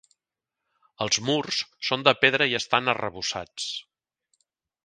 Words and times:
Els 1.05 1.19
murs 1.27 1.59
són 1.89 2.07
de 2.09 2.13
pedra 2.25 2.49
i 2.53 2.57
estan 2.63 2.93
arrebossats. 2.95 3.71